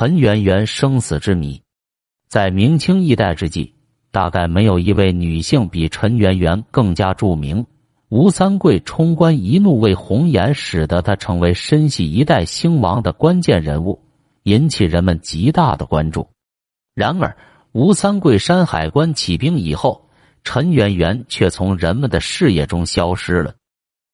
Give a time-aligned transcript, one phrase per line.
[0.00, 1.60] 陈圆圆生死之谜，
[2.26, 3.74] 在明清一代之际，
[4.10, 7.66] 大概没有一位女性比陈圆圆更加著名。
[8.08, 14.02] 吴三桂冲冠一怒为红颜，使得她成为身系一代兴亡的关键人物，
[14.44, 16.26] 引起人们极大的关注。
[16.94, 17.36] 然而，
[17.72, 20.08] 吴三桂山海关起兵以后，
[20.44, 23.54] 陈圆圆却从人们的视野中消失了。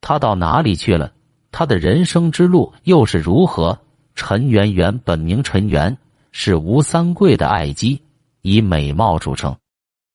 [0.00, 1.12] 她到哪里去了？
[1.52, 3.78] 她的人生之路又是如何？
[4.18, 5.96] 陈圆圆本名陈圆，
[6.32, 8.02] 是吴三桂的爱姬，
[8.42, 9.56] 以美貌著称。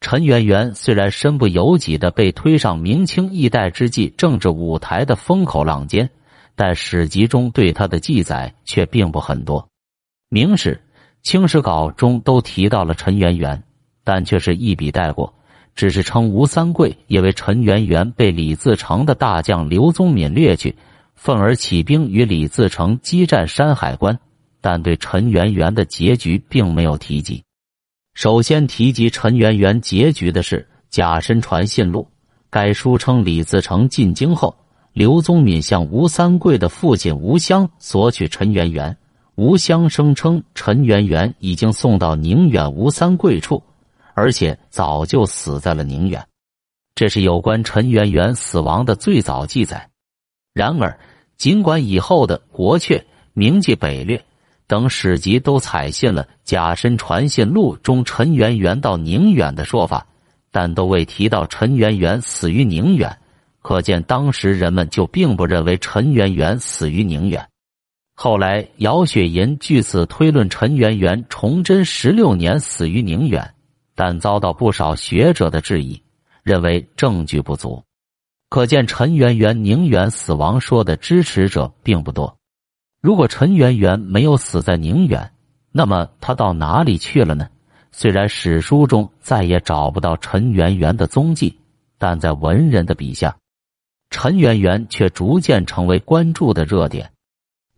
[0.00, 6.10] 陈圆圆虽然身不由己的被推上明清易代之际政治舞台的风口浪尖，
[6.56, 9.68] 但史籍中对她的记载却并不很多。
[10.28, 10.82] 明史、
[11.22, 13.62] 清史稿中都提到了陈圆圆，
[14.02, 15.32] 但却是一笔带过，
[15.76, 20.74] 只是称吴三桂因为陈圆圆被李自成的大将刘宗敏掠去。
[21.14, 24.18] 愤而起兵与李自成激战山海关，
[24.60, 27.42] 但对陈圆圆的结局并没有提及。
[28.14, 32.02] 首先提及陈圆圆结局的是《假身传信录》，
[32.50, 34.54] 该书称李自成进京后，
[34.92, 38.96] 刘宗敏向吴三桂的父亲吴襄索取陈圆圆，
[39.34, 43.60] 吴襄声称陈圆圆已经送到宁远吴三桂处，
[44.14, 46.24] 而且早就死在了宁远。
[46.94, 49.90] 这是有关陈圆圆死亡的最早记载。
[50.52, 50.96] 然而，
[51.36, 52.98] 尽管以后的《国阙》
[53.32, 54.18] 《明记北略》
[54.66, 60.06] 等史籍都采信了《假身传信录》中陈圆圆到宁远的说法，
[60.50, 63.18] 但都未提到陈圆圆死于宁远。
[63.60, 67.48] 可见当时人们就并不认为陈圆圆死于宁远。
[68.14, 73.54] 后来，姚雪银据此推论陈圆圆崇祯十六年死于宁远，
[73.94, 76.02] 但遭到不少学者的质疑，
[76.42, 77.82] 认为证据不足。
[78.54, 82.38] 可见陈圆圆宁远死亡说的支持者并不多。
[83.00, 85.32] 如果陈圆圆没有死在宁远，
[85.72, 87.48] 那么她到哪里去了呢？
[87.90, 91.58] 虽然史书中再也找不到陈圆圆的踪迹，
[91.98, 93.36] 但在文人的笔下，
[94.08, 97.10] 陈圆圆却逐渐成为关注的热点。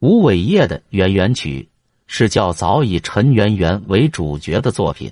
[0.00, 1.62] 吴伟业的《圆圆曲》
[2.06, 5.10] 是较早以陈圆圆为主角的作品，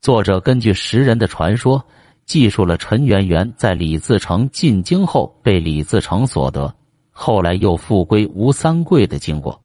[0.00, 1.84] 作者根据时人的传说。
[2.26, 6.74] 记述了陈圆圆在李自成进京后被李自成所得，
[7.12, 9.60] 后来又复归吴三桂的经过。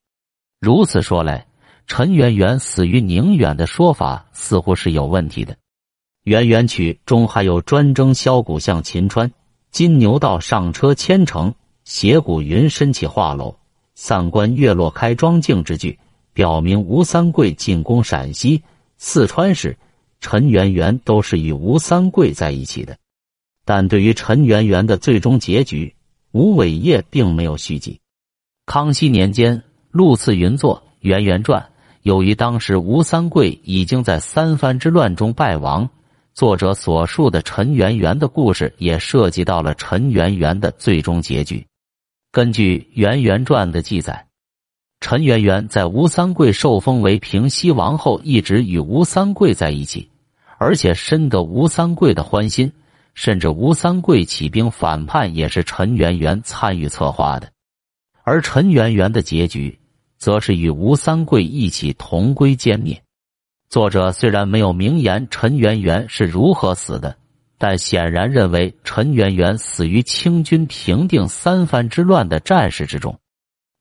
[0.59, 1.47] 如此说来，
[1.87, 5.53] 陈圆圆死于宁远的说法似乎是有问题的。
[6.23, 9.31] 《圆圆曲》中还有“专征箫鼓向秦川，
[9.71, 13.55] 金牛道上车千乘，斜谷云深起画楼，
[13.95, 15.97] 散关月落开庄镜”之句，
[16.31, 18.61] 表明吴三桂进攻陕西、
[18.99, 19.75] 四川时。
[20.21, 22.97] 陈圆圆都是与吴三桂在一起的，
[23.65, 25.95] 但对于陈圆圆的最终结局，
[26.31, 27.99] 吴伟业并没有续集。
[28.65, 31.61] 康熙年间，陆次云作《圆圆传》，
[32.03, 35.89] 由于当时吴三桂已经在三藩之乱中败亡，
[36.33, 41.65] 作者所述的陈圆圆的故事也涉及到了陈圆圆的最终结局。
[42.31, 44.30] 根据《圆圆传》的记载。
[45.01, 50.07] 陈圆圆在吴三桂受封为平西王后，一直与吴三桂在一起，
[50.57, 52.71] 而且深得吴三桂的欢心。
[53.13, 57.51] 甚至吴三桂起兵反叛，也是陈圆圆参与策划的。
[58.23, 59.77] 而陈圆圆的结局，
[60.17, 63.03] 则是与吴三桂一起同归歼灭。
[63.67, 67.17] 作者虽然没有明言陈圆圆是如何死的，
[67.57, 73.19] 但显然认为陈圆圆死于清军平定三藩之乱的战事之中。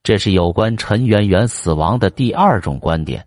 [0.03, 3.27] 这是有关陈圆圆死亡的第二种观点。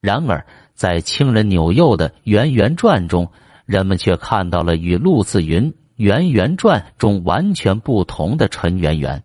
[0.00, 3.30] 然而，在清人纽佑的《圆圆传》中，
[3.66, 9.22] 人们却看到了与陆次云《圆圆传》中完全不同的陈圆圆。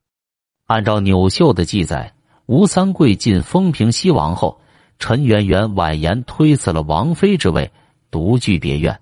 [0.67, 2.13] 按照纽秀的记载，
[2.45, 4.59] 吴三桂进封平西王后，
[4.99, 7.71] 陈圆圆婉言推辞了王妃之位，
[8.11, 8.99] 独居别院。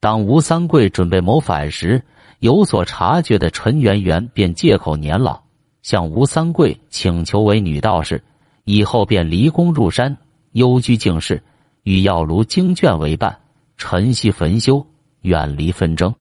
[0.00, 2.04] 当吴三桂准备谋反时，
[2.38, 5.42] 有所察觉的陈圆圆便借口年老。
[5.88, 8.22] 向吴三桂请求为女道士，
[8.64, 10.14] 以后便离宫入山，
[10.52, 11.42] 幽居静室，
[11.82, 13.40] 与药炉经卷为伴，
[13.78, 14.86] 晨曦焚修，
[15.22, 16.14] 远离纷争。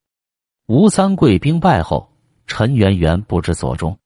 [0.67, 2.09] 吴三桂兵败后，
[2.45, 3.97] 陈圆圆不知所终。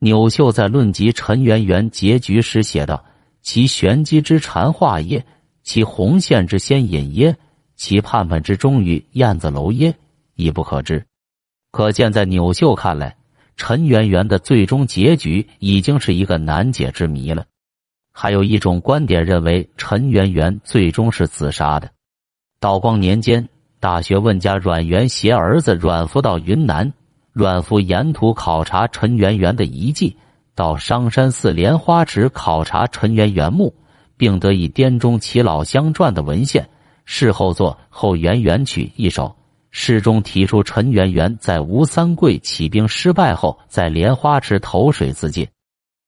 [0.00, 3.04] 纽秀在论及陈圆圆结局时写道
[3.42, 5.24] ：“其玄机之禅化耶？
[5.62, 7.36] 其红线之先引耶？
[7.76, 9.94] 其盼盼之终于燕子楼耶？
[10.34, 11.06] 已不可知。”
[11.70, 13.16] 可见，在纽秀看来。
[13.56, 17.44] 陈圆圆的最终结局已经是一个难解之谜了。
[18.12, 21.90] 还有一种观点认为，陈圆圆最终是自杀的。
[22.60, 23.48] 道光年间，
[23.80, 26.92] 大学问家阮元携儿子阮福到云南，
[27.32, 30.16] 阮福沿途考察陈圆圆的遗迹，
[30.54, 33.74] 到商山寺莲花池考察陈圆圆墓，
[34.16, 36.68] 并得以滇中耆老相传的文献。
[37.04, 39.36] 事后作《后圆圆曲》一首，
[39.78, 45.46] 诗中提出陈圆圆在吴三桂起兵失败后，在莲花池投水自尽。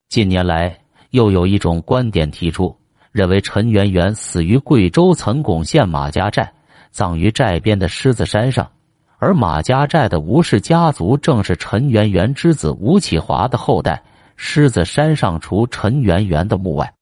[0.08, 0.78] 近年来，
[1.10, 2.74] 又有一种观点提出，
[3.12, 6.50] 认为陈圆圆死于贵州岑巩县马家寨，
[6.90, 8.70] 葬于寨边的狮子山上，
[9.18, 14.02] 而马家寨的吴氏家族正是陈圆圆之子吴启华的后代。
[14.34, 16.94] 狮子山上除陈圆圆的墓外，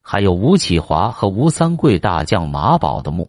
[0.00, 3.28] 还有吴启华和吴三桂大将马宝的墓。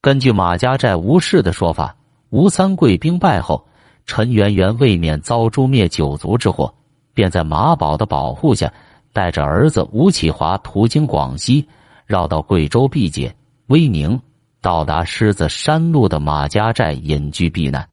[0.00, 1.96] 根据马家寨吴氏的说法，
[2.30, 3.66] 吴三桂兵败后，
[4.06, 6.72] 陈圆圆为免遭诛灭九族之祸，
[7.12, 8.72] 便在马宝的保护下，
[9.12, 11.66] 带着儿子吴启华途经广西，
[12.06, 13.34] 绕到贵州毕节、
[13.66, 14.20] 威宁，
[14.60, 17.88] 到达狮子山路的马家寨隐居避难。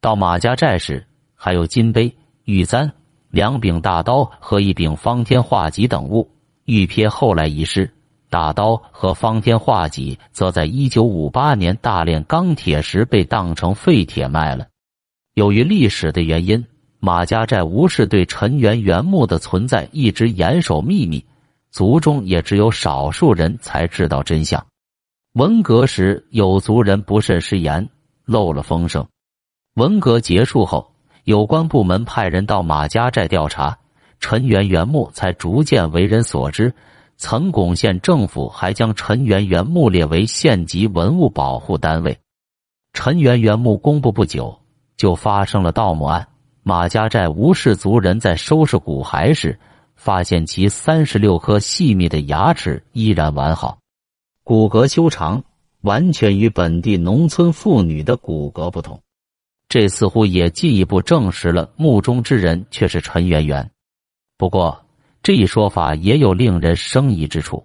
[0.00, 2.14] 到马家寨时，还有金杯、
[2.44, 2.90] 玉簪。
[3.30, 6.30] 两柄大刀和一柄方天画戟等物，
[6.66, 7.92] 玉瞥后来遗失。
[8.34, 14.66] 大刀和方天画戟则在一九五八年大炼钢铁时被当成废铁卖了。
[15.34, 16.66] 由于历史的原因，
[16.98, 21.24] 马家寨吴氏对陈元元墓的存在一直严守秘密，
[21.70, 24.66] 族中也只有少数人才知道真相。
[25.34, 27.88] 文革时，有族人不慎失言，
[28.24, 29.06] 漏了风声。
[29.76, 30.90] 文革结束后。
[31.22, 33.78] 有关部门派人到马家寨调查，
[34.18, 36.74] 陈元元墓才逐渐为人所知。
[37.24, 42.18] 岑巩县政府还将陈元元墓列为县级文物保护单位。
[42.92, 44.60] 陈元元墓公布不久，
[44.98, 46.28] 就发生了盗墓案。
[46.62, 49.58] 马家寨吴氏族人在收拾骨骸时，
[49.96, 53.78] 发现其三十六颗细密的牙齿依然完好，
[54.42, 55.42] 骨骼修长，
[55.80, 59.00] 完全与本地农村妇女的骨骼不同。
[59.66, 63.70] 这似乎也进一步证实了墓中之人却是陈圆圆。
[64.36, 64.83] 不过，
[65.24, 67.64] 这一说法也有令人生疑之处。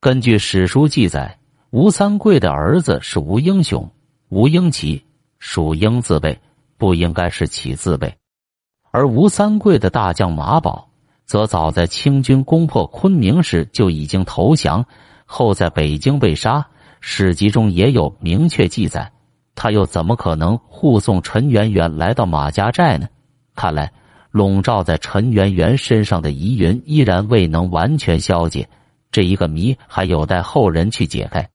[0.00, 1.38] 根据史书记载，
[1.70, 3.88] 吴三桂的儿子是吴英雄，
[4.28, 5.04] 吴英奇
[5.38, 6.36] 属英字辈，
[6.76, 8.12] 不应该是启字辈。
[8.90, 10.90] 而吴三桂的大将马宝，
[11.26, 14.84] 则早在清军攻破昆明时就已经投降，
[15.24, 16.66] 后在北京被杀。
[17.00, 19.12] 史籍中也有明确记载。
[19.54, 23.08] 他又怎么可能护送陈圆圆来到马家寨呢？
[23.54, 23.92] 看来
[24.30, 28.68] 笼罩在陈圆圆身上的疑云依然未能完全消解，
[29.10, 31.48] 这一个谜还有待后人去解开。